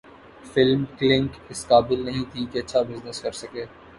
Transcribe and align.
film 0.53 0.85
Kalank 0.99 1.31
اس 1.49 1.65
قابل 1.67 2.03
نہیں 2.05 2.23
تھی 2.31 2.45
کہ 2.51 2.59
اچھا 2.59 2.81
بزنس 2.81 3.21
کرسکے 3.21 3.65